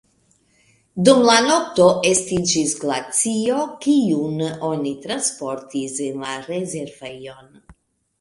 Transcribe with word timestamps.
Dum 1.07 1.19
la 1.25 1.33
nokto 1.47 1.89
estiĝis 2.11 2.73
glacio, 2.83 3.57
kiun 3.83 4.41
oni 4.71 4.95
transportis 5.05 6.01
en 6.07 6.25
la 6.25 6.33
rezervejon. 6.47 7.53